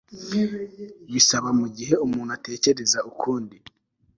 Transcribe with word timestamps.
bisaba 1.13 1.49
mugihe 1.59 1.95
umuntu 2.05 2.31
atekereza 2.37 2.99
ukundi 3.11 3.57